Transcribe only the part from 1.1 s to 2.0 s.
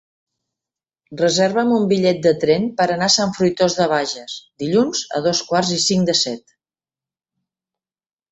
Reserva'm un